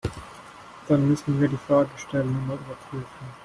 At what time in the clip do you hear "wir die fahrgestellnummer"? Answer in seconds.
1.39-2.55